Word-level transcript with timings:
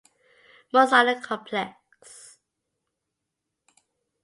Musalla 0.73 1.13
Complex 1.21 2.09